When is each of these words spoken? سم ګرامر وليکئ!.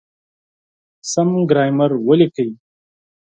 سم 1.11 1.29
ګرامر 1.49 1.91
وليکئ!. 2.07 2.49